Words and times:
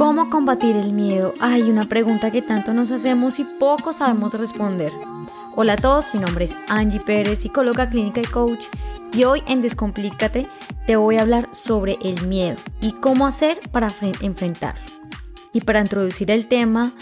¿Cómo 0.00 0.30
combatir 0.30 0.76
el 0.76 0.94
miedo? 0.94 1.34
Hay 1.40 1.64
una 1.64 1.84
pregunta 1.84 2.30
que 2.30 2.40
tanto 2.40 2.72
nos 2.72 2.90
hacemos 2.90 3.38
y 3.38 3.44
poco 3.44 3.92
sabemos 3.92 4.32
responder. 4.32 4.90
Hola 5.56 5.74
a 5.74 5.76
todos, 5.76 6.14
mi 6.14 6.20
nombre 6.20 6.46
es 6.46 6.56
Angie 6.68 7.00
Pérez, 7.00 7.40
psicóloga 7.40 7.90
clínica 7.90 8.22
y 8.22 8.24
coach, 8.24 8.64
y 9.12 9.24
hoy 9.24 9.42
en 9.46 9.60
Descomplícate 9.60 10.46
te 10.86 10.96
voy 10.96 11.16
a 11.16 11.20
hablar 11.20 11.54
sobre 11.54 11.98
el 12.00 12.26
miedo 12.26 12.56
y 12.80 12.92
cómo 12.92 13.26
hacer 13.26 13.60
para 13.72 13.88
enfrentarlo. 14.22 14.80
Y 15.52 15.60
para 15.60 15.80
introducir 15.80 16.30
el 16.30 16.46
tema, 16.46 16.92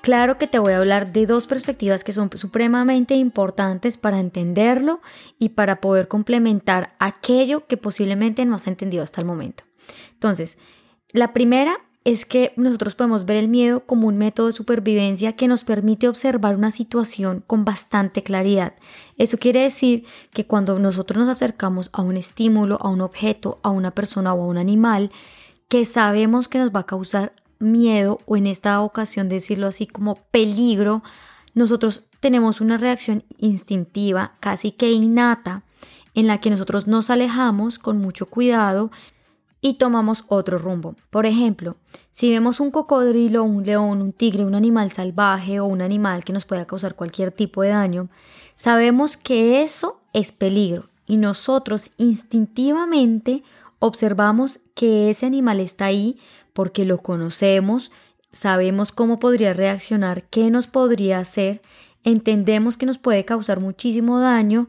claro 0.00 0.36
que 0.36 0.48
te 0.48 0.58
voy 0.58 0.72
a 0.72 0.78
hablar 0.78 1.12
de 1.12 1.26
dos 1.26 1.46
perspectivas 1.46 2.02
que 2.02 2.12
son 2.12 2.28
supremamente 2.34 3.14
importantes 3.14 3.98
para 3.98 4.18
entenderlo 4.18 5.00
y 5.38 5.50
para 5.50 5.80
poder 5.80 6.08
complementar 6.08 6.92
aquello 6.98 7.68
que 7.68 7.76
posiblemente 7.76 8.44
no 8.46 8.56
has 8.56 8.66
entendido 8.66 9.04
hasta 9.04 9.20
el 9.20 9.28
momento. 9.28 9.62
Entonces, 10.14 10.58
la 11.12 11.32
primera 11.32 11.78
es 12.08 12.24
que 12.24 12.54
nosotros 12.56 12.94
podemos 12.94 13.26
ver 13.26 13.36
el 13.36 13.48
miedo 13.48 13.80
como 13.80 14.08
un 14.08 14.16
método 14.16 14.46
de 14.46 14.54
supervivencia 14.54 15.34
que 15.34 15.46
nos 15.46 15.62
permite 15.62 16.08
observar 16.08 16.56
una 16.56 16.70
situación 16.70 17.44
con 17.46 17.66
bastante 17.66 18.22
claridad. 18.22 18.72
Eso 19.18 19.36
quiere 19.36 19.60
decir 19.60 20.06
que 20.32 20.46
cuando 20.46 20.78
nosotros 20.78 21.18
nos 21.18 21.28
acercamos 21.28 21.90
a 21.92 22.00
un 22.00 22.16
estímulo, 22.16 22.78
a 22.80 22.88
un 22.88 23.02
objeto, 23.02 23.58
a 23.62 23.68
una 23.68 23.90
persona 23.90 24.32
o 24.32 24.42
a 24.42 24.46
un 24.46 24.56
animal, 24.56 25.10
que 25.68 25.84
sabemos 25.84 26.48
que 26.48 26.56
nos 26.56 26.70
va 26.70 26.80
a 26.80 26.86
causar 26.86 27.34
miedo 27.58 28.20
o 28.24 28.38
en 28.38 28.46
esta 28.46 28.80
ocasión 28.80 29.28
decirlo 29.28 29.66
así 29.66 29.86
como 29.86 30.14
peligro, 30.30 31.02
nosotros 31.52 32.06
tenemos 32.20 32.62
una 32.62 32.78
reacción 32.78 33.22
instintiva, 33.36 34.32
casi 34.40 34.72
que 34.72 34.90
innata, 34.90 35.62
en 36.14 36.26
la 36.26 36.40
que 36.40 36.48
nosotros 36.48 36.86
nos 36.86 37.10
alejamos 37.10 37.78
con 37.78 37.98
mucho 37.98 38.24
cuidado 38.24 38.90
y 39.60 39.74
tomamos 39.74 40.24
otro 40.28 40.58
rumbo. 40.58 40.94
Por 41.10 41.26
ejemplo, 41.26 41.76
si 42.10 42.30
vemos 42.30 42.60
un 42.60 42.70
cocodrilo, 42.70 43.44
un 43.44 43.64
león, 43.64 44.02
un 44.02 44.12
tigre, 44.12 44.44
un 44.44 44.54
animal 44.54 44.90
salvaje 44.92 45.60
o 45.60 45.66
un 45.66 45.82
animal 45.82 46.24
que 46.24 46.32
nos 46.32 46.44
pueda 46.44 46.66
causar 46.66 46.94
cualquier 46.94 47.32
tipo 47.32 47.62
de 47.62 47.70
daño, 47.70 48.08
sabemos 48.54 49.16
que 49.16 49.62
eso 49.62 50.00
es 50.12 50.32
peligro 50.32 50.88
y 51.06 51.16
nosotros 51.16 51.90
instintivamente 51.96 53.42
observamos 53.78 54.60
que 54.74 55.10
ese 55.10 55.26
animal 55.26 55.60
está 55.60 55.86
ahí 55.86 56.18
porque 56.52 56.84
lo 56.84 56.98
conocemos, 56.98 57.90
sabemos 58.32 58.92
cómo 58.92 59.18
podría 59.18 59.52
reaccionar, 59.52 60.24
qué 60.24 60.50
nos 60.50 60.66
podría 60.66 61.18
hacer, 61.18 61.62
entendemos 62.04 62.76
que 62.76 62.86
nos 62.86 62.98
puede 62.98 63.24
causar 63.24 63.60
muchísimo 63.60 64.20
daño 64.20 64.68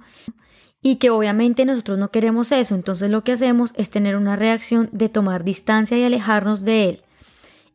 y 0.81 0.95
que 0.95 1.09
obviamente 1.09 1.66
nosotros 1.66 1.97
no 1.97 2.11
queremos 2.11 2.52
eso, 2.52 2.75
entonces 2.75 3.11
lo 3.11 3.23
que 3.23 3.33
hacemos 3.33 3.73
es 3.75 3.89
tener 3.89 4.16
una 4.16 4.35
reacción 4.35 4.89
de 4.91 5.09
tomar 5.09 5.44
distancia 5.44 5.97
y 5.97 6.03
alejarnos 6.03 6.63
de 6.63 6.89
él. 6.89 7.02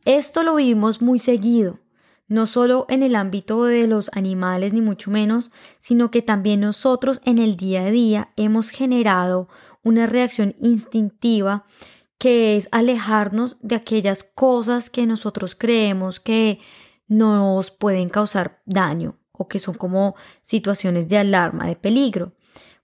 Esto 0.05 0.43
lo 0.43 0.55
vivimos 0.55 1.01
muy 1.01 1.19
seguido, 1.19 1.79
no 2.27 2.47
solo 2.47 2.85
en 2.89 3.03
el 3.03 3.15
ámbito 3.15 3.63
de 3.65 3.87
los 3.87 4.09
animales 4.13 4.73
ni 4.73 4.81
mucho 4.81 5.11
menos, 5.11 5.51
sino 5.79 6.09
que 6.09 6.21
también 6.21 6.61
nosotros 6.61 7.21
en 7.25 7.37
el 7.37 7.57
día 7.57 7.83
a 7.83 7.91
día 7.91 8.29
hemos 8.35 8.69
generado 8.69 9.47
una 9.83 10.07
reacción 10.07 10.55
instintiva 10.59 11.65
que 12.17 12.57
es 12.57 12.67
alejarnos 12.71 13.57
de 13.61 13.75
aquellas 13.75 14.23
cosas 14.23 14.89
que 14.89 15.05
nosotros 15.05 15.55
creemos 15.55 16.19
que 16.19 16.59
nos 17.07 17.69
pueden 17.69 18.09
causar 18.09 18.61
daño 18.65 19.17
o 19.31 19.47
que 19.47 19.59
son 19.59 19.75
como 19.75 20.15
situaciones 20.41 21.07
de 21.07 21.19
alarma, 21.19 21.67
de 21.67 21.75
peligro 21.75 22.33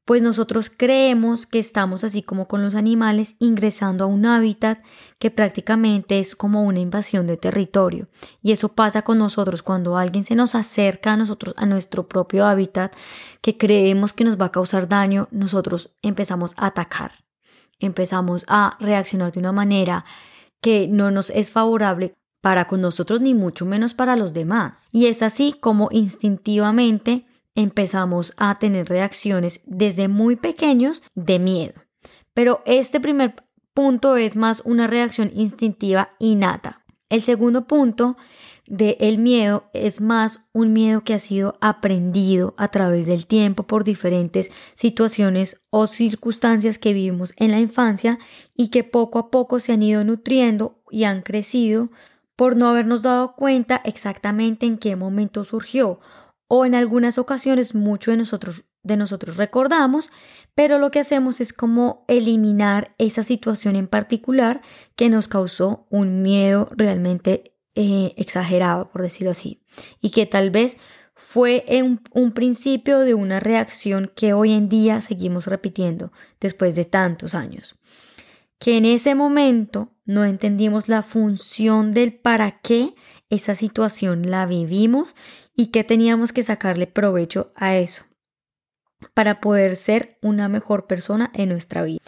pues 0.05 0.21
nosotros 0.21 0.71
creemos 0.75 1.45
que 1.45 1.59
estamos 1.59 2.03
así 2.03 2.23
como 2.23 2.47
con 2.47 2.63
los 2.63 2.75
animales 2.75 3.35
ingresando 3.39 4.03
a 4.03 4.07
un 4.07 4.25
hábitat 4.25 4.79
que 5.19 5.29
prácticamente 5.29 6.19
es 6.19 6.35
como 6.35 6.63
una 6.63 6.79
invasión 6.79 7.27
de 7.27 7.37
territorio. 7.37 8.07
Y 8.41 8.51
eso 8.51 8.69
pasa 8.69 9.03
con 9.03 9.19
nosotros 9.19 9.61
cuando 9.61 9.97
alguien 9.97 10.23
se 10.23 10.35
nos 10.35 10.55
acerca 10.55 11.13
a 11.13 11.17
nosotros, 11.17 11.53
a 11.57 11.65
nuestro 11.65 12.07
propio 12.07 12.45
hábitat, 12.45 12.95
que 13.41 13.57
creemos 13.57 14.13
que 14.13 14.23
nos 14.23 14.39
va 14.39 14.45
a 14.45 14.51
causar 14.51 14.87
daño, 14.87 15.27
nosotros 15.31 15.95
empezamos 16.01 16.53
a 16.57 16.67
atacar, 16.67 17.11
empezamos 17.79 18.43
a 18.47 18.77
reaccionar 18.79 19.31
de 19.31 19.39
una 19.39 19.51
manera 19.51 20.05
que 20.61 20.87
no 20.87 21.11
nos 21.11 21.29
es 21.29 21.51
favorable 21.51 22.13
para 22.41 22.65
con 22.65 22.81
nosotros 22.81 23.21
ni 23.21 23.35
mucho 23.35 23.65
menos 23.65 23.93
para 23.93 24.15
los 24.15 24.33
demás. 24.33 24.89
Y 24.91 25.05
es 25.05 25.21
así 25.21 25.53
como 25.53 25.89
instintivamente 25.91 27.25
empezamos 27.55 28.33
a 28.37 28.59
tener 28.59 28.87
reacciones 28.87 29.61
desde 29.65 30.07
muy 30.07 30.35
pequeños 30.35 31.03
de 31.15 31.39
miedo. 31.39 31.73
Pero 32.33 32.61
este 32.65 32.99
primer 32.99 33.35
punto 33.73 34.17
es 34.17 34.35
más 34.35 34.61
una 34.65 34.87
reacción 34.87 35.31
instintiva 35.35 36.15
innata. 36.19 36.83
El 37.09 37.21
segundo 37.21 37.67
punto 37.67 38.15
de 38.67 38.95
el 39.01 39.17
miedo 39.17 39.65
es 39.73 39.99
más 39.99 40.47
un 40.53 40.71
miedo 40.71 41.03
que 41.03 41.13
ha 41.13 41.19
sido 41.19 41.57
aprendido 41.59 42.53
a 42.57 42.69
través 42.69 43.05
del 43.05 43.25
tiempo 43.25 43.63
por 43.63 43.83
diferentes 43.83 44.49
situaciones 44.75 45.61
o 45.71 45.87
circunstancias 45.87 46.77
que 46.77 46.93
vivimos 46.93 47.33
en 47.35 47.51
la 47.51 47.59
infancia 47.59 48.17
y 48.55 48.69
que 48.69 48.85
poco 48.85 49.19
a 49.19 49.29
poco 49.29 49.59
se 49.59 49.73
han 49.73 49.83
ido 49.83 50.05
nutriendo 50.05 50.81
y 50.89 51.03
han 51.03 51.21
crecido 51.21 51.89
por 52.37 52.55
no 52.55 52.69
habernos 52.69 53.01
dado 53.01 53.35
cuenta 53.35 53.81
exactamente 53.83 54.65
en 54.65 54.77
qué 54.77 54.95
momento 54.95 55.43
surgió 55.43 55.99
o 56.53 56.65
en 56.65 56.75
algunas 56.75 57.17
ocasiones 57.17 57.75
mucho 57.75 58.11
de 58.11 58.17
nosotros, 58.17 58.65
de 58.83 58.97
nosotros 58.97 59.37
recordamos, 59.37 60.11
pero 60.53 60.79
lo 60.79 60.91
que 60.91 60.99
hacemos 60.99 61.39
es 61.39 61.53
como 61.53 62.03
eliminar 62.09 62.93
esa 62.97 63.23
situación 63.23 63.77
en 63.77 63.87
particular 63.87 64.59
que 64.97 65.09
nos 65.09 65.29
causó 65.29 65.87
un 65.89 66.21
miedo 66.21 66.67
realmente 66.71 67.55
eh, 67.75 68.13
exagerado, 68.17 68.91
por 68.91 69.01
decirlo 69.01 69.31
así, 69.31 69.63
y 70.01 70.09
que 70.09 70.25
tal 70.25 70.49
vez 70.49 70.75
fue 71.15 71.63
un 72.11 72.31
principio 72.33 72.99
de 72.99 73.13
una 73.13 73.39
reacción 73.39 74.11
que 74.13 74.33
hoy 74.33 74.51
en 74.51 74.67
día 74.67 74.99
seguimos 74.99 75.47
repitiendo 75.47 76.11
después 76.41 76.75
de 76.75 76.83
tantos 76.83 77.33
años. 77.33 77.75
Que 78.59 78.75
en 78.75 78.83
ese 78.83 79.15
momento 79.15 79.93
no 80.03 80.25
entendimos 80.25 80.89
la 80.89 81.01
función 81.01 81.93
del 81.93 82.13
para 82.13 82.59
qué 82.59 82.93
esa 83.31 83.55
situación 83.55 84.29
la 84.29 84.45
vivimos 84.45 85.15
y 85.55 85.67
que 85.67 85.83
teníamos 85.83 86.33
que 86.33 86.43
sacarle 86.43 86.85
provecho 86.85 87.51
a 87.55 87.75
eso 87.75 88.03
para 89.15 89.41
poder 89.41 89.75
ser 89.75 90.19
una 90.21 90.47
mejor 90.47 90.85
persona 90.85 91.31
en 91.33 91.49
nuestra 91.49 91.81
vida. 91.81 92.01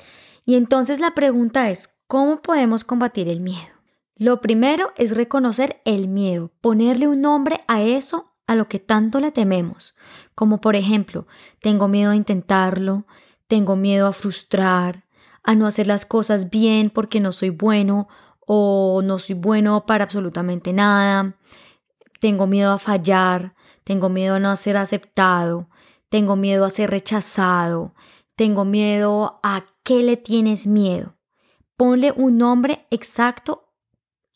Y 0.46 0.56
entonces 0.56 1.00
la 1.00 1.16
pregunta 1.16 1.72
es, 1.72 1.90
¿cómo 2.08 2.42
podemos 2.42 2.84
combatir 2.84 3.30
el 3.30 3.40
miedo? 3.40 3.74
Lo 4.16 4.42
primero 4.42 4.92
es 4.98 5.16
reconocer 5.16 5.82
el 5.86 6.08
miedo, 6.08 6.52
ponerle 6.62 7.08
un 7.08 7.22
nombre 7.22 7.58
a 7.68 7.82
eso 7.82 8.34
a 8.46 8.56
lo 8.56 8.68
que 8.68 8.80
tanto 8.80 9.20
le 9.20 9.32
tememos, 9.32 9.96
como 10.36 10.62
por 10.62 10.76
ejemplo, 10.76 11.26
tengo 11.62 11.88
miedo 11.88 12.12
a 12.12 12.16
intentarlo, 12.16 13.06
tengo 13.48 13.76
miedo 13.76 14.08
a 14.08 14.14
frustrar, 14.14 15.06
a 15.44 15.56
no 15.56 15.66
hacer 15.66 15.88
las 15.88 16.06
cosas 16.06 16.50
bien 16.50 16.90
porque 16.90 17.20
no 17.20 17.32
soy 17.32 17.50
bueno 17.50 18.08
o 18.46 19.02
no 19.04 19.20
soy 19.20 19.36
bueno 19.36 19.86
para 19.86 20.04
absolutamente 20.04 20.74
nada, 20.74 21.36
tengo 22.20 22.48
miedo 22.48 22.72
a 22.72 22.80
fallar, 22.80 23.54
tengo 23.84 24.10
miedo 24.10 24.36
a 24.36 24.40
no 24.40 24.56
ser 24.56 24.78
aceptado, 24.78 25.68
tengo 26.10 26.36
miedo 26.36 26.66
a 26.66 26.70
ser 26.70 26.90
rechazado, 26.90 27.94
tengo 28.36 28.66
miedo 28.66 29.40
a 29.44 29.66
qué 29.84 30.04
le 30.04 30.18
tienes 30.18 30.68
miedo. 30.68 31.16
Ponle 31.76 32.14
un 32.16 32.38
nombre 32.38 32.86
exacto 32.92 33.74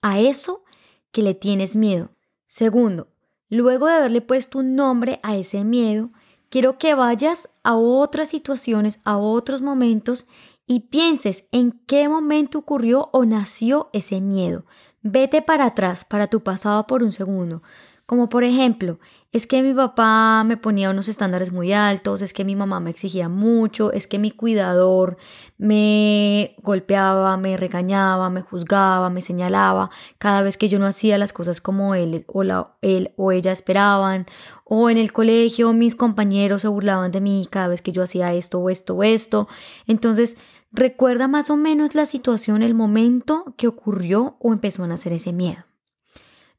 a 0.01 0.19
eso 0.19 0.63
que 1.11 1.21
le 1.21 1.33
tienes 1.33 1.75
miedo. 1.75 2.09
Segundo, 2.45 3.07
luego 3.49 3.87
de 3.87 3.93
haberle 3.93 4.21
puesto 4.21 4.59
un 4.59 4.75
nombre 4.75 5.19
a 5.23 5.35
ese 5.35 5.63
miedo, 5.63 6.11
quiero 6.49 6.77
que 6.77 6.93
vayas 6.93 7.49
a 7.63 7.75
otras 7.75 8.29
situaciones, 8.29 8.99
a 9.03 9.17
otros 9.17 9.61
momentos 9.61 10.27
y 10.67 10.81
pienses 10.81 11.45
en 11.51 11.79
qué 11.87 12.09
momento 12.09 12.59
ocurrió 12.59 13.09
o 13.13 13.25
nació 13.25 13.89
ese 13.93 14.21
miedo. 14.21 14.65
Vete 15.01 15.41
para 15.41 15.65
atrás, 15.65 16.03
para 16.03 16.27
tu 16.27 16.43
pasado 16.43 16.85
por 16.85 17.01
un 17.01 17.13
segundo. 17.13 17.63
Como 18.05 18.29
por 18.29 18.45
ejemplo, 18.45 18.99
es 19.33 19.47
que 19.47 19.61
mi 19.61 19.73
papá 19.73 20.45
me 20.45 20.55
ponía 20.55 20.89
unos 20.89 21.09
estándares 21.09 21.51
muy 21.51 21.73
altos, 21.73 22.21
es 22.21 22.31
que 22.31 22.45
mi 22.45 22.55
mamá 22.55 22.79
me 22.79 22.89
exigía 22.89 23.27
mucho, 23.27 23.91
es 23.91 24.07
que 24.07 24.17
mi 24.17 24.31
cuidador 24.31 25.17
me 25.57 26.55
golpeaba, 26.63 27.35
me 27.35 27.57
regañaba, 27.57 28.29
me 28.29 28.41
juzgaba, 28.41 29.09
me 29.09 29.21
señalaba 29.21 29.89
cada 30.19 30.41
vez 30.41 30.55
que 30.55 30.69
yo 30.69 30.79
no 30.79 30.85
hacía 30.85 31.17
las 31.17 31.33
cosas 31.33 31.59
como 31.59 31.95
él 31.95 32.23
o, 32.27 32.43
él 32.81 33.11
o 33.17 33.33
ella 33.33 33.51
esperaban, 33.51 34.25
o 34.63 34.89
en 34.89 34.97
el 34.97 35.11
colegio 35.11 35.73
mis 35.73 35.95
compañeros 35.95 36.61
se 36.61 36.69
burlaban 36.69 37.11
de 37.11 37.19
mí 37.19 37.45
cada 37.49 37.67
vez 37.67 37.81
que 37.81 37.91
yo 37.91 38.03
hacía 38.03 38.33
esto 38.33 38.59
o 38.59 38.69
esto 38.69 38.95
o 38.95 39.03
esto. 39.03 39.49
Entonces, 39.85 40.37
Recuerda 40.77 41.27
más 41.27 41.49
o 41.49 41.57
menos 41.57 41.95
la 41.95 42.05
situación, 42.05 42.61
el 42.61 42.75
momento 42.75 43.55
que 43.57 43.67
ocurrió 43.67 44.37
o 44.39 44.53
empezó 44.53 44.83
a 44.83 44.87
nacer 44.87 45.11
ese 45.11 45.33
miedo. 45.33 45.65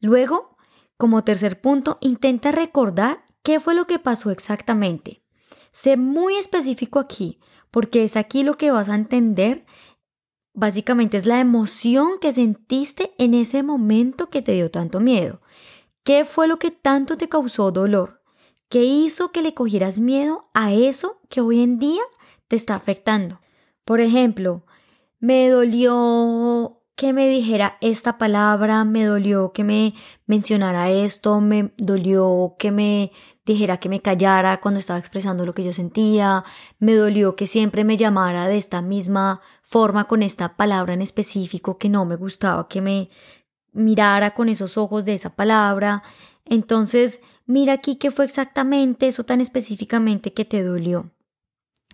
Luego, 0.00 0.56
como 0.96 1.22
tercer 1.22 1.60
punto, 1.60 1.98
intenta 2.00 2.50
recordar 2.50 3.24
qué 3.44 3.60
fue 3.60 3.76
lo 3.76 3.86
que 3.86 4.00
pasó 4.00 4.32
exactamente. 4.32 5.22
Sé 5.70 5.96
muy 5.96 6.34
específico 6.34 6.98
aquí, 6.98 7.38
porque 7.70 8.02
es 8.02 8.16
aquí 8.16 8.42
lo 8.42 8.54
que 8.54 8.72
vas 8.72 8.88
a 8.88 8.96
entender 8.96 9.64
básicamente 10.52 11.16
es 11.16 11.24
la 11.26 11.38
emoción 11.38 12.18
que 12.20 12.32
sentiste 12.32 13.12
en 13.18 13.34
ese 13.34 13.62
momento 13.62 14.30
que 14.30 14.42
te 14.42 14.50
dio 14.50 14.68
tanto 14.68 14.98
miedo. 14.98 15.42
¿Qué 16.02 16.24
fue 16.24 16.48
lo 16.48 16.58
que 16.58 16.72
tanto 16.72 17.16
te 17.16 17.28
causó 17.28 17.70
dolor? 17.70 18.24
¿Qué 18.68 18.82
hizo 18.82 19.30
que 19.30 19.42
le 19.42 19.54
cogieras 19.54 20.00
miedo 20.00 20.50
a 20.54 20.72
eso 20.72 21.20
que 21.28 21.40
hoy 21.40 21.62
en 21.62 21.78
día 21.78 22.02
te 22.48 22.56
está 22.56 22.74
afectando? 22.74 23.38
Por 23.88 24.02
ejemplo, 24.02 24.66
me 25.18 25.48
dolió 25.48 26.82
que 26.94 27.14
me 27.14 27.26
dijera 27.26 27.78
esta 27.80 28.18
palabra, 28.18 28.84
me 28.84 29.06
dolió 29.06 29.54
que 29.54 29.64
me 29.64 29.94
mencionara 30.26 30.90
esto, 30.90 31.40
me 31.40 31.72
dolió 31.78 32.56
que 32.58 32.70
me 32.70 33.12
dijera 33.46 33.78
que 33.78 33.88
me 33.88 34.02
callara 34.02 34.60
cuando 34.60 34.78
estaba 34.78 34.98
expresando 34.98 35.46
lo 35.46 35.54
que 35.54 35.64
yo 35.64 35.72
sentía, 35.72 36.44
me 36.78 36.96
dolió 36.96 37.34
que 37.34 37.46
siempre 37.46 37.82
me 37.82 37.96
llamara 37.96 38.46
de 38.46 38.58
esta 38.58 38.82
misma 38.82 39.40
forma 39.62 40.06
con 40.06 40.22
esta 40.22 40.58
palabra 40.58 40.92
en 40.92 41.00
específico 41.00 41.78
que 41.78 41.88
no 41.88 42.04
me 42.04 42.16
gustaba 42.16 42.68
que 42.68 42.82
me 42.82 43.08
mirara 43.72 44.34
con 44.34 44.50
esos 44.50 44.76
ojos 44.76 45.06
de 45.06 45.14
esa 45.14 45.34
palabra. 45.34 46.02
Entonces, 46.44 47.20
mira 47.46 47.72
aquí 47.72 47.96
qué 47.96 48.10
fue 48.10 48.26
exactamente 48.26 49.08
eso 49.08 49.24
tan 49.24 49.40
específicamente 49.40 50.34
que 50.34 50.44
te 50.44 50.62
dolió. 50.62 51.10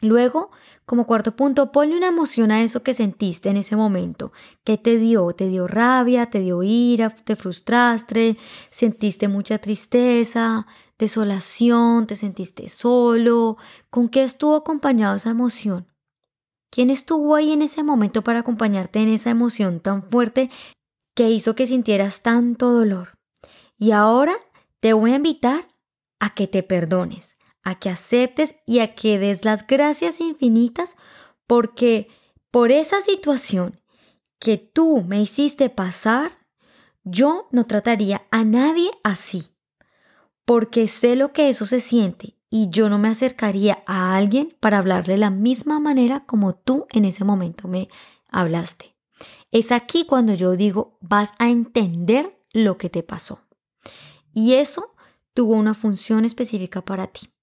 Luego, 0.01 0.51
como 0.87 1.07
cuarto 1.07 1.35
punto, 1.35 1.73
ponle 1.73 1.97
una 1.97 2.09
emoción 2.09 2.51
a 2.51 2.63
eso 2.63 2.83
que 2.83 2.95
sentiste 2.95 3.49
en 3.49 3.57
ese 3.57 3.77
momento. 3.77 4.33
¿Qué 4.65 4.77
te 4.77 4.99
dio? 4.99 5.33
¿Te 5.33 5.49
dio 5.49 5.67
rabia? 5.67 6.27
¿Te 6.27 6.41
dio 6.41 6.63
ira? 6.63 7.11
¿Te 7.11 7.37
frustraste? 7.37 8.37
¿Sentiste 8.71 9.29
mucha 9.29 9.59
tristeza? 9.59 10.67
¿Desolación? 10.99 12.07
¿Te 12.07 12.17
sentiste 12.17 12.69
solo? 12.69 13.57
¿Con 13.89 14.09
qué 14.09 14.25
estuvo 14.25 14.57
acompañado 14.57 15.17
esa 15.17 15.31
emoción? 15.31 15.87
¿Quién 16.71 16.91
estuvo 16.91 17.37
ahí 17.37 17.53
en 17.53 17.63
ese 17.63 17.83
momento 17.83 18.23
para 18.23 18.41
acompañarte 18.41 19.01
en 19.01 19.09
esa 19.09 19.31
emoción 19.31 19.81
tan 19.81 20.03
fuerte 20.11 20.51
que 21.15 21.31
hizo 21.31 21.55
que 21.55 21.67
sintieras 21.67 22.23
tanto 22.23 22.73
dolor? 22.73 23.17
Y 23.79 23.93
ahora 23.93 24.35
te 24.81 24.93
voy 24.93 25.13
a 25.13 25.17
invitar 25.17 25.69
a 26.19 26.35
que 26.35 26.47
te 26.47 26.63
perdones 26.63 27.34
a 27.65 27.79
que 27.79 27.91
aceptes 27.91 28.55
y 28.67 28.79
a 28.79 28.95
que 28.95 29.19
des 29.19 29.45
las 29.45 29.67
gracias 29.67 30.21
infinitas 30.21 30.97
porque 31.47 32.09
por 32.51 32.71
esa 32.71 33.01
situación 33.01 33.81
que 34.39 34.59
tú 34.59 35.03
me 35.03 35.21
hiciste 35.21 35.71
pasar, 35.71 36.39
yo 37.03 37.49
no 37.51 37.67
trataría 37.67 38.27
a 38.31 38.45
nadie 38.45 38.91
así, 39.03 39.57
porque 40.45 40.87
sé 40.87 41.17
lo 41.17 41.33
que 41.33 41.49
eso 41.49 41.67
se 41.67 41.81
siente 41.81 42.37
y 42.51 42.69
yo 42.69 42.89
no 42.89 42.99
me 42.99 43.09
acercaría 43.09 43.83
a 43.87 44.15
alguien 44.15 44.55
para 44.61 44.79
hablarle 44.79 45.15
de 45.15 45.19
la 45.19 45.31
misma 45.31 45.81
manera 45.81 46.25
como 46.27 46.55
tú 46.55 46.87
en 46.91 47.05
ese 47.05 47.25
momento 47.25 47.67
me 47.67 47.89
hablaste. 48.29 48.95
Es 49.51 49.73
aquí 49.73 50.07
cuando 50.07 50.35
yo 50.35 50.53
digo, 50.53 50.99
vas 51.01 51.33
a 51.39 51.49
entender 51.49 52.41
lo 52.53 52.79
que 52.79 52.91
te 52.91 53.03
pasó. 53.03 53.41
Y 54.33 54.55
eso 54.55 54.95
tuvo 55.33 55.55
una 55.55 55.75
función 55.75 56.25
específica 56.25 56.85
para 56.85 57.09
ti. 57.09 57.34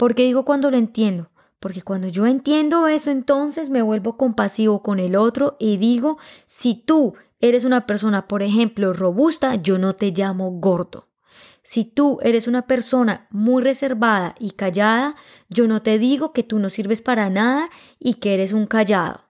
¿Por 0.00 0.14
qué 0.14 0.22
digo 0.22 0.46
cuando 0.46 0.70
lo 0.70 0.78
entiendo? 0.78 1.30
Porque 1.58 1.82
cuando 1.82 2.08
yo 2.08 2.26
entiendo 2.26 2.88
eso, 2.88 3.10
entonces 3.10 3.68
me 3.68 3.82
vuelvo 3.82 4.16
compasivo 4.16 4.82
con 4.82 4.98
el 4.98 5.14
otro 5.14 5.58
y 5.60 5.76
digo, 5.76 6.16
si 6.46 6.74
tú 6.74 7.16
eres 7.38 7.66
una 7.66 7.84
persona, 7.84 8.26
por 8.26 8.42
ejemplo, 8.42 8.94
robusta, 8.94 9.56
yo 9.56 9.76
no 9.76 9.92
te 9.92 10.10
llamo 10.12 10.52
gordo. 10.52 11.10
Si 11.62 11.84
tú 11.84 12.18
eres 12.22 12.46
una 12.46 12.66
persona 12.66 13.26
muy 13.28 13.62
reservada 13.62 14.36
y 14.38 14.52
callada, 14.52 15.16
yo 15.50 15.68
no 15.68 15.82
te 15.82 15.98
digo 15.98 16.32
que 16.32 16.44
tú 16.44 16.58
no 16.60 16.70
sirves 16.70 17.02
para 17.02 17.28
nada 17.28 17.68
y 17.98 18.14
que 18.14 18.32
eres 18.32 18.54
un 18.54 18.64
callado. 18.64 19.26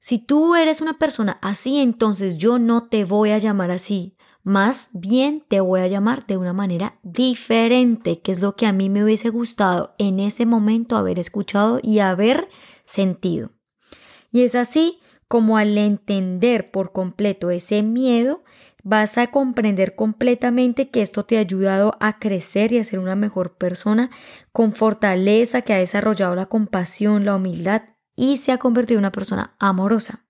Si 0.00 0.18
tú 0.18 0.54
eres 0.54 0.82
una 0.82 0.98
persona 0.98 1.38
así, 1.40 1.78
entonces 1.78 2.36
yo 2.36 2.58
no 2.58 2.88
te 2.88 3.06
voy 3.06 3.30
a 3.30 3.38
llamar 3.38 3.70
así. 3.70 4.13
Más 4.44 4.90
bien 4.92 5.42
te 5.48 5.60
voy 5.60 5.80
a 5.80 5.86
llamar 5.86 6.26
de 6.26 6.36
una 6.36 6.52
manera 6.52 6.98
diferente, 7.02 8.20
que 8.20 8.30
es 8.30 8.42
lo 8.42 8.56
que 8.56 8.66
a 8.66 8.74
mí 8.74 8.90
me 8.90 9.02
hubiese 9.02 9.30
gustado 9.30 9.94
en 9.96 10.20
ese 10.20 10.44
momento 10.44 10.98
haber 10.98 11.18
escuchado 11.18 11.80
y 11.82 12.00
haber 12.00 12.50
sentido. 12.84 13.52
Y 14.30 14.42
es 14.42 14.54
así 14.54 15.00
como 15.28 15.56
al 15.56 15.78
entender 15.78 16.70
por 16.70 16.92
completo 16.92 17.50
ese 17.50 17.82
miedo, 17.82 18.44
vas 18.82 19.16
a 19.16 19.28
comprender 19.28 19.96
completamente 19.96 20.90
que 20.90 21.00
esto 21.00 21.24
te 21.24 21.38
ha 21.38 21.40
ayudado 21.40 21.96
a 21.98 22.18
crecer 22.18 22.70
y 22.72 22.78
a 22.78 22.84
ser 22.84 22.98
una 22.98 23.16
mejor 23.16 23.56
persona 23.56 24.10
con 24.52 24.74
fortaleza, 24.74 25.62
que 25.62 25.72
ha 25.72 25.78
desarrollado 25.78 26.34
la 26.34 26.46
compasión, 26.46 27.24
la 27.24 27.36
humildad 27.36 27.82
y 28.14 28.36
se 28.36 28.52
ha 28.52 28.58
convertido 28.58 28.98
en 28.98 29.04
una 29.04 29.12
persona 29.12 29.56
amorosa. 29.58 30.26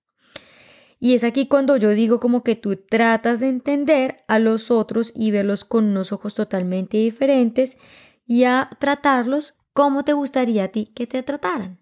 Y 0.99 1.13
es 1.13 1.23
aquí 1.23 1.47
cuando 1.47 1.77
yo 1.77 1.89
digo 1.89 2.19
como 2.19 2.43
que 2.43 2.55
tú 2.55 2.75
tratas 2.75 3.39
de 3.39 3.49
entender 3.49 4.23
a 4.27 4.39
los 4.39 4.71
otros 4.71 5.11
y 5.15 5.31
verlos 5.31 5.65
con 5.65 5.85
unos 5.85 6.11
ojos 6.11 6.33
totalmente 6.33 6.97
diferentes 6.97 7.77
y 8.25 8.45
a 8.45 8.69
tratarlos 8.79 9.55
como 9.73 10.03
te 10.03 10.13
gustaría 10.13 10.65
a 10.65 10.67
ti 10.69 10.91
que 10.95 11.05
te 11.05 11.21
trataran. 11.21 11.79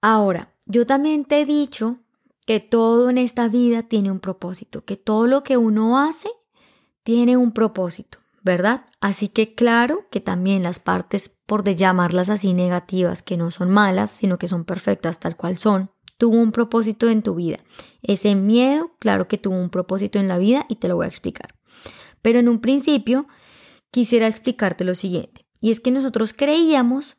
Ahora, 0.00 0.54
yo 0.66 0.86
también 0.86 1.24
te 1.24 1.40
he 1.40 1.44
dicho 1.44 1.98
que 2.46 2.60
todo 2.60 3.10
en 3.10 3.18
esta 3.18 3.48
vida 3.48 3.82
tiene 3.82 4.10
un 4.10 4.20
propósito, 4.20 4.84
que 4.84 4.96
todo 4.96 5.26
lo 5.26 5.42
que 5.42 5.56
uno 5.56 5.98
hace 5.98 6.28
tiene 7.02 7.36
un 7.36 7.52
propósito, 7.52 8.18
¿verdad? 8.42 8.86
Así 9.00 9.28
que 9.28 9.54
claro 9.54 10.06
que 10.10 10.20
también 10.20 10.62
las 10.62 10.80
partes, 10.80 11.28
por 11.46 11.62
de 11.62 11.76
llamarlas 11.76 12.30
así 12.30 12.54
negativas, 12.54 13.22
que 13.22 13.36
no 13.36 13.50
son 13.50 13.70
malas, 13.70 14.10
sino 14.10 14.38
que 14.38 14.48
son 14.48 14.64
perfectas 14.64 15.20
tal 15.20 15.36
cual 15.36 15.58
son, 15.58 15.90
tuvo 16.18 16.40
un 16.40 16.52
propósito 16.52 17.08
en 17.08 17.22
tu 17.22 17.34
vida. 17.34 17.58
Ese 18.02 18.34
miedo, 18.34 18.92
claro 18.98 19.28
que 19.28 19.38
tuvo 19.38 19.56
un 19.56 19.70
propósito 19.70 20.18
en 20.18 20.28
la 20.28 20.38
vida 20.38 20.66
y 20.68 20.76
te 20.76 20.88
lo 20.88 20.96
voy 20.96 21.06
a 21.06 21.08
explicar. 21.08 21.54
Pero 22.22 22.38
en 22.38 22.48
un 22.48 22.60
principio 22.60 23.26
quisiera 23.90 24.26
explicarte 24.26 24.84
lo 24.84 24.94
siguiente, 24.94 25.46
y 25.60 25.70
es 25.70 25.80
que 25.80 25.90
nosotros 25.90 26.32
creíamos 26.32 27.16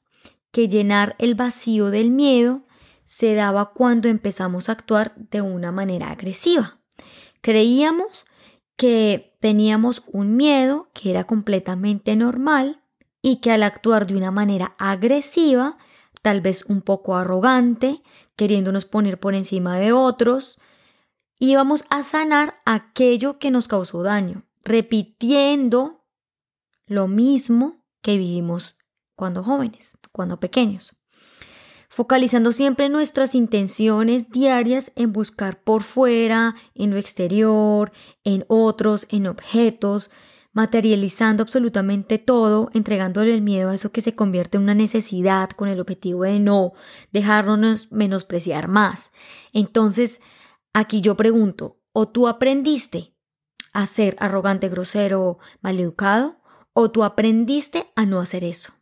que 0.52 0.68
llenar 0.68 1.16
el 1.20 1.36
vacío 1.36 1.90
del 1.90 2.12
miedo 2.12 2.66
se 3.04 3.36
daba 3.36 3.72
cuando 3.74 4.10
empezamos 4.10 4.68
a 4.68 4.74
actuar 4.74 5.14
de 5.16 5.42
una 5.42 5.72
manera 5.72 6.12
agresiva. 6.12 6.80
Creíamos 7.42 8.26
que 8.76 9.38
teníamos 9.40 10.04
un 10.08 10.36
miedo 10.36 10.90
que 10.94 11.12
era 11.12 11.26
completamente 11.26 12.16
normal 12.16 12.82
y 13.22 13.38
que 13.38 13.52
al 13.52 13.64
actuar 13.64 14.08
de 14.08 14.16
una 14.16 14.32
manera 14.32 14.76
agresiva, 14.78 15.78
tal 16.22 16.42
vez 16.42 16.66
un 16.66 16.82
poco 16.82 17.16
arrogante, 17.16 18.02
queriéndonos 18.36 18.86
poner 18.86 19.20
por 19.20 19.36
encima 19.36 19.78
de 19.78 19.92
otros, 19.92 20.58
íbamos 21.40 21.86
a 21.90 22.02
sanar 22.04 22.62
aquello 22.66 23.40
que 23.40 23.52
nos 23.52 23.68
causó 23.68 24.04
daño, 24.04 24.44
repitiendo 24.64 26.06
lo 26.88 27.08
mismo 27.08 27.84
que 28.02 28.18
vivimos 28.18 28.76
cuando 29.16 29.44
jóvenes, 29.44 29.98
cuando 30.12 30.40
pequeños, 30.40 30.96
focalizando 31.90 32.52
siempre 32.52 32.90
nuestras 32.90 33.36
intenciones 33.36 34.30
diarias 34.30 34.92
en 34.96 35.14
buscar 35.14 35.62
por 35.64 35.84
fuera, 35.84 36.56
en 36.74 36.92
lo 36.92 36.98
exterior, 36.98 37.92
en 38.24 38.46
otros, 38.48 39.08
en 39.10 39.28
objetos, 39.28 40.10
materializando 40.56 41.44
absolutamente 41.44 42.18
todo, 42.18 42.72
entregándole 42.74 43.34
el 43.34 43.42
miedo 43.42 43.70
a 43.70 43.76
eso 43.76 43.92
que 43.92 44.00
se 44.00 44.16
convierte 44.16 44.56
en 44.56 44.64
una 44.64 44.74
necesidad 44.74 45.50
con 45.50 45.68
el 45.68 45.82
objetivo 45.82 46.24
de 46.24 46.40
no 46.40 46.72
dejarnos 47.12 47.92
menospreciar 47.92 48.70
más. 48.70 49.12
Entonces, 49.52 50.22
aquí 50.74 51.02
yo 51.02 51.18
pregunto, 51.18 51.82
¿o 51.92 52.08
tú 52.08 52.30
aprendiste 52.30 53.14
a 53.74 53.86
ser 53.86 54.16
arrogante, 54.18 54.70
grosero, 54.70 55.40
maleducado? 55.60 56.38
¿O 56.72 56.90
tú 56.90 57.04
aprendiste 57.04 57.92
a 57.98 58.06
no 58.06 58.22
hacer 58.22 58.46
eso? 58.46 58.74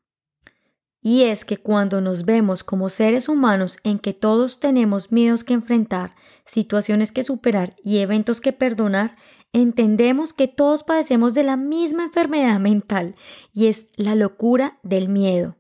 Y 1.01 1.23
es 1.23 1.43
que 1.43 1.57
cuando 1.57 2.01
nos 2.01 2.23
vemos 2.23 2.63
como 2.63 2.89
seres 2.89 3.27
humanos 3.27 3.77
en 3.83 3.97
que 3.97 4.13
todos 4.13 4.59
tenemos 4.59 5.11
miedos 5.11 5.43
que 5.43 5.53
enfrentar, 5.53 6.15
situaciones 6.45 7.11
que 7.11 7.23
superar 7.23 7.75
y 7.83 7.97
eventos 7.97 8.41
que 8.41 8.53
perdonar, 8.53 9.17
entendemos 9.53 10.33
que 10.33 10.48
todos 10.48 10.83
padecemos 10.83 11.33
de 11.33 11.43
la 11.43 11.55
misma 11.55 12.05
enfermedad 12.05 12.60
mental 12.60 13.15
y 13.53 13.67
es 13.67 13.88
la 13.95 14.15
locura 14.15 14.79
del 14.83 15.07
miedo, 15.07 15.57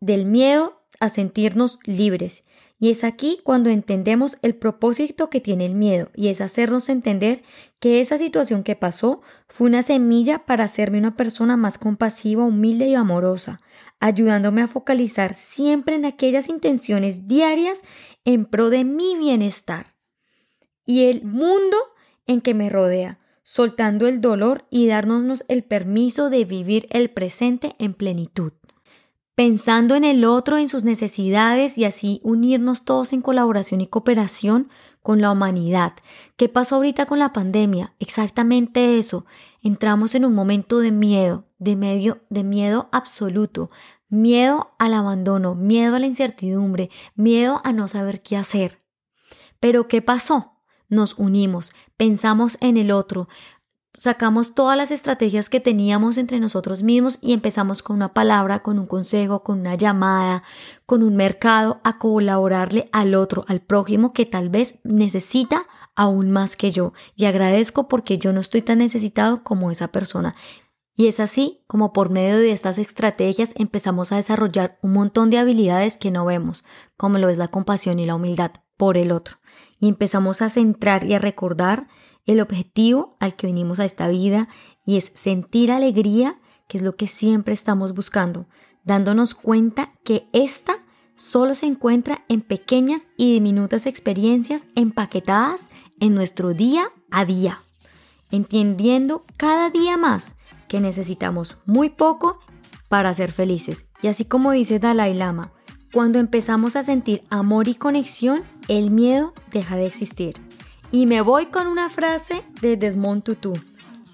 del 0.00 0.24
miedo 0.24 0.80
a 1.00 1.08
sentirnos 1.08 1.78
libres. 1.84 2.44
Y 2.78 2.90
es 2.90 3.04
aquí 3.04 3.40
cuando 3.42 3.70
entendemos 3.70 4.36
el 4.42 4.56
propósito 4.56 5.30
que 5.30 5.40
tiene 5.40 5.66
el 5.66 5.74
miedo 5.74 6.10
y 6.14 6.28
es 6.28 6.40
hacernos 6.40 6.88
entender 6.88 7.42
que 7.80 8.00
esa 8.00 8.18
situación 8.18 8.62
que 8.62 8.76
pasó 8.76 9.22
fue 9.48 9.68
una 9.68 9.82
semilla 9.82 10.44
para 10.44 10.64
hacerme 10.64 10.98
una 10.98 11.16
persona 11.16 11.56
más 11.56 11.78
compasiva, 11.78 12.44
humilde 12.44 12.88
y 12.88 12.94
amorosa, 12.94 13.60
ayudándome 14.00 14.62
a 14.62 14.66
focalizar 14.66 15.34
siempre 15.34 15.94
en 15.94 16.04
aquellas 16.04 16.48
intenciones 16.48 17.26
diarias 17.26 17.80
en 18.24 18.44
pro 18.44 18.70
de 18.70 18.84
mi 18.84 19.16
bienestar 19.16 19.94
y 20.84 21.04
el 21.06 21.24
mundo 21.24 21.76
en 22.26 22.40
que 22.40 22.54
me 22.54 22.68
rodea, 22.68 23.18
soltando 23.44 24.08
el 24.08 24.20
dolor 24.20 24.66
y 24.70 24.88
dándonos 24.88 25.44
el 25.48 25.62
permiso 25.62 26.30
de 26.30 26.44
vivir 26.44 26.88
el 26.90 27.10
presente 27.10 27.76
en 27.78 27.94
plenitud. 27.94 28.52
Pensando 29.36 29.96
en 29.96 30.04
el 30.04 30.24
otro, 30.24 30.58
en 30.58 30.68
sus 30.68 30.84
necesidades 30.84 31.76
y 31.76 31.84
así 31.84 32.20
unirnos 32.22 32.84
todos 32.84 33.12
en 33.12 33.20
colaboración 33.20 33.80
y 33.80 33.86
cooperación 33.86 34.70
con 35.02 35.20
la 35.20 35.30
humanidad. 35.30 35.92
¿Qué 36.36 36.48
pasó 36.48 36.76
ahorita 36.76 37.06
con 37.06 37.18
la 37.18 37.32
pandemia? 37.32 37.94
Exactamente 37.98 38.98
eso. 38.98 39.26
Entramos 39.60 40.14
en 40.14 40.24
un 40.24 40.34
momento 40.34 40.78
de 40.78 40.92
miedo, 40.92 41.46
de 41.58 41.76
medio, 41.76 42.22
de 42.30 42.44
miedo 42.44 42.88
absoluto, 42.92 43.70
miedo 44.08 44.74
al 44.78 44.94
abandono, 44.94 45.54
miedo 45.54 45.96
a 45.96 45.98
la 45.98 46.06
incertidumbre, 46.06 46.90
miedo 47.14 47.60
a 47.64 47.72
no 47.72 47.88
saber 47.88 48.22
qué 48.22 48.36
hacer. 48.36 48.78
Pero 49.58 49.88
¿qué 49.88 50.00
pasó? 50.00 50.53
Nos 50.94 51.18
unimos, 51.18 51.72
pensamos 51.96 52.56
en 52.60 52.76
el 52.76 52.92
otro, 52.92 53.28
sacamos 53.98 54.54
todas 54.54 54.76
las 54.76 54.92
estrategias 54.92 55.50
que 55.50 55.58
teníamos 55.58 56.18
entre 56.18 56.38
nosotros 56.38 56.84
mismos 56.84 57.18
y 57.20 57.32
empezamos 57.32 57.82
con 57.82 57.96
una 57.96 58.14
palabra, 58.14 58.60
con 58.60 58.78
un 58.78 58.86
consejo, 58.86 59.42
con 59.42 59.58
una 59.58 59.74
llamada, 59.74 60.44
con 60.86 61.02
un 61.02 61.16
mercado 61.16 61.80
a 61.82 61.98
colaborarle 61.98 62.88
al 62.92 63.16
otro, 63.16 63.44
al 63.48 63.60
prójimo 63.60 64.12
que 64.12 64.24
tal 64.24 64.50
vez 64.50 64.78
necesita 64.84 65.66
aún 65.96 66.30
más 66.30 66.54
que 66.54 66.70
yo. 66.70 66.92
Y 67.16 67.24
agradezco 67.24 67.88
porque 67.88 68.18
yo 68.18 68.32
no 68.32 68.40
estoy 68.40 68.62
tan 68.62 68.78
necesitado 68.78 69.42
como 69.42 69.72
esa 69.72 69.88
persona. 69.88 70.36
Y 70.96 71.08
es 71.08 71.18
así 71.18 71.64
como 71.66 71.92
por 71.92 72.10
medio 72.10 72.38
de 72.38 72.52
estas 72.52 72.78
estrategias 72.78 73.50
empezamos 73.56 74.12
a 74.12 74.16
desarrollar 74.16 74.78
un 74.80 74.92
montón 74.92 75.30
de 75.30 75.38
habilidades 75.38 75.96
que 75.96 76.12
no 76.12 76.24
vemos, 76.24 76.62
como 76.96 77.18
lo 77.18 77.28
es 77.28 77.36
la 77.36 77.48
compasión 77.48 77.98
y 77.98 78.06
la 78.06 78.14
humildad 78.14 78.52
por 78.76 78.96
el 78.96 79.10
otro. 79.10 79.38
Y 79.84 79.88
empezamos 79.88 80.40
a 80.40 80.48
centrar 80.48 81.04
y 81.04 81.12
a 81.12 81.18
recordar 81.18 81.88
el 82.24 82.40
objetivo 82.40 83.18
al 83.20 83.36
que 83.36 83.46
venimos 83.46 83.80
a 83.80 83.84
esta 83.84 84.08
vida 84.08 84.48
y 84.86 84.96
es 84.96 85.12
sentir 85.12 85.70
alegría, 85.70 86.40
que 86.68 86.78
es 86.78 86.82
lo 86.82 86.96
que 86.96 87.06
siempre 87.06 87.52
estamos 87.52 87.92
buscando, 87.92 88.46
dándonos 88.84 89.34
cuenta 89.34 89.92
que 90.02 90.26
esta 90.32 90.76
solo 91.16 91.54
se 91.54 91.66
encuentra 91.66 92.24
en 92.30 92.40
pequeñas 92.40 93.08
y 93.18 93.34
diminutas 93.34 93.84
experiencias 93.84 94.64
empaquetadas 94.74 95.68
en 96.00 96.14
nuestro 96.14 96.54
día 96.54 96.86
a 97.10 97.26
día, 97.26 97.60
entendiendo 98.30 99.26
cada 99.36 99.68
día 99.68 99.98
más 99.98 100.34
que 100.66 100.80
necesitamos 100.80 101.58
muy 101.66 101.90
poco 101.90 102.38
para 102.88 103.12
ser 103.12 103.32
felices. 103.32 103.84
Y 104.00 104.06
así 104.06 104.24
como 104.24 104.52
dice 104.52 104.78
Dalai 104.78 105.12
Lama, 105.12 105.52
cuando 105.94 106.18
empezamos 106.18 106.74
a 106.74 106.82
sentir 106.82 107.22
amor 107.30 107.68
y 107.68 107.76
conexión, 107.76 108.42
el 108.68 108.90
miedo 108.90 109.34
deja 109.50 109.76
de 109.76 109.86
existir. 109.86 110.34
Y 110.90 111.06
me 111.06 111.20
voy 111.20 111.46
con 111.46 111.66
una 111.66 111.90
frase 111.90 112.42
de 112.60 112.76
Desmond 112.76 113.22
Tutu. 113.22 113.54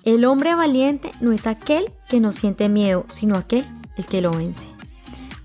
El 0.05 0.25
hombre 0.25 0.55
valiente 0.55 1.11
no 1.21 1.33
es 1.33 1.47
aquel 1.47 1.93
que 2.09 2.21
no 2.21 2.33
siente 2.33 2.69
miedo, 2.69 3.05
sino 3.11 3.37
aquel 3.37 3.65
el 3.97 4.07
que 4.07 4.21
lo 4.21 4.31
vence. 4.33 4.67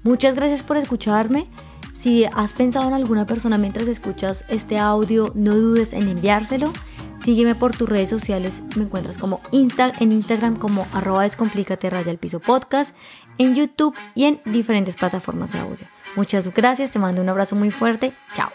Muchas 0.04 0.36
gracias 0.36 0.64
por 0.64 0.78
escucharme. 0.78 1.48
Si 1.94 2.26
has 2.26 2.54
pensado 2.54 2.88
en 2.88 2.94
alguna 2.94 3.26
persona 3.26 3.58
mientras 3.58 3.88
escuchas 3.88 4.46
este 4.50 4.78
audio, 4.78 5.32
no 5.36 5.56
dudes 5.56 5.94
en 5.94 6.08
enviárselo. 6.08 6.72
Sígueme 7.18 7.56
por 7.56 7.76
tus 7.76 7.90
redes 7.90 8.10
sociales, 8.10 8.62
me 8.76 8.84
encuentras 8.84 9.18
como 9.18 9.42
Insta, 9.52 9.92
en 10.00 10.12
Instagram 10.12 10.58
como 10.58 10.86
arroba 10.94 11.24
descomplícate 11.24 11.90
raya 11.90 12.14
piso 12.16 12.40
podcast, 12.40 12.96
en 13.38 13.56
YouTube 13.56 13.96
y 14.14 14.26
en 14.26 14.42
diferentes 14.46 14.96
plataformas 14.96 15.54
de 15.54 15.60
audio. 15.60 15.88
Muchas 16.16 16.54
gracias, 16.54 16.92
te 16.92 17.00
mando 17.00 17.22
un 17.22 17.30
abrazo 17.30 17.56
muy 17.56 17.72
fuerte, 17.72 18.14
chao. 18.34 18.52